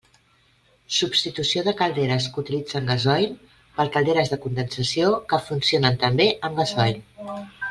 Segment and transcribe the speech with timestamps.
[0.99, 3.29] Substitució de calderes que utilitzen gasoil
[3.77, 7.01] per calderes de condensació que funcionen també amb gasoil.